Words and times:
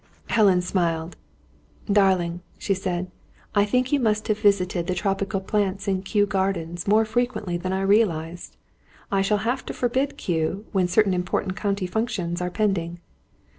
Helen 0.31 0.63
smiled. 0.63 1.15
"Darling," 1.85 2.41
she 2.57 2.73
said, 2.73 3.11
"I 3.53 3.65
think 3.65 3.91
you 3.91 3.99
must 3.99 4.27
have 4.29 4.39
visited 4.39 4.87
the 4.87 4.95
tropical 4.95 5.39
plants 5.39 5.87
in 5.87 6.01
Kew 6.01 6.25
Gardens 6.25 6.87
more 6.87 7.05
frequently 7.05 7.55
than 7.55 7.71
I 7.71 7.81
realised! 7.83 8.57
I 9.11 9.21
shall 9.21 9.37
have 9.45 9.63
to 9.67 9.75
forbid 9.75 10.17
Kew, 10.17 10.65
when 10.71 10.87
certain 10.87 11.13
important 11.13 11.55
County 11.55 11.85
functions 11.85 12.41
are 12.41 12.49
pending." 12.49 12.99